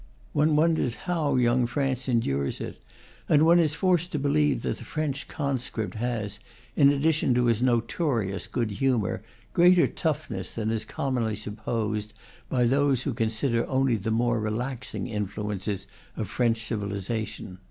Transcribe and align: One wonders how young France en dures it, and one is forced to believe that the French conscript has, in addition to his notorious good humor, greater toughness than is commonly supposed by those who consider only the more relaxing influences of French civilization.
One 0.33 0.55
wonders 0.55 0.95
how 1.05 1.35
young 1.35 1.67
France 1.67 2.09
en 2.09 2.21
dures 2.21 2.59
it, 2.59 2.81
and 3.29 3.45
one 3.45 3.59
is 3.59 3.75
forced 3.75 4.11
to 4.13 4.17
believe 4.17 4.63
that 4.63 4.77
the 4.79 4.83
French 4.83 5.27
conscript 5.27 5.93
has, 5.93 6.39
in 6.75 6.89
addition 6.89 7.35
to 7.35 7.45
his 7.45 7.61
notorious 7.61 8.47
good 8.47 8.71
humor, 8.71 9.21
greater 9.53 9.85
toughness 9.85 10.55
than 10.55 10.71
is 10.71 10.85
commonly 10.85 11.35
supposed 11.35 12.13
by 12.49 12.63
those 12.63 13.03
who 13.03 13.13
consider 13.13 13.67
only 13.67 13.95
the 13.95 14.09
more 14.09 14.39
relaxing 14.39 15.05
influences 15.05 15.85
of 16.17 16.27
French 16.27 16.63
civilization. 16.65 17.59